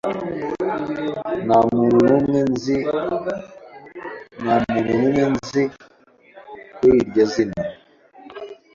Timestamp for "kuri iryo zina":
6.75-7.61